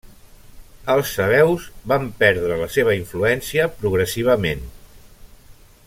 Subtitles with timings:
[0.93, 4.67] Els sabeus van perdre la seva influència progressivament.